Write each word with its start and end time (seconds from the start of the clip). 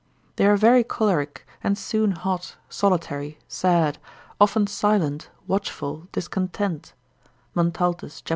They 0.37 0.47
are 0.47 0.57
very 0.57 0.83
choleric, 0.83 1.45
and 1.63 1.77
soon 1.77 2.13
hot, 2.13 2.55
solitary, 2.69 3.37
sad, 3.47 3.99
often 4.39 4.65
silent, 4.65 5.29
watchful, 5.45 6.07
discontent, 6.11 6.93
Montaltus, 7.53 8.21
cap. 8.23 8.29